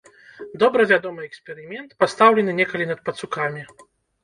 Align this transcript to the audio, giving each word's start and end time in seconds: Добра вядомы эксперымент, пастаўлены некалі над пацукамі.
Добра 0.63 0.85
вядомы 0.91 1.21
эксперымент, 1.29 1.95
пастаўлены 2.01 2.51
некалі 2.63 2.91
над 2.95 2.99
пацукамі. 3.09 3.71